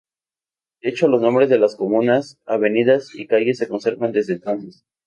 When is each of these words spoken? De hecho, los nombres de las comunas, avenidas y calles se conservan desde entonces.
De 0.81 0.89
hecho, 0.89 1.07
los 1.07 1.21
nombres 1.21 1.47
de 1.47 1.59
las 1.59 1.75
comunas, 1.75 2.39
avenidas 2.47 3.13
y 3.13 3.27
calles 3.27 3.59
se 3.59 3.67
conservan 3.67 4.11
desde 4.11 4.33
entonces. 4.33 4.83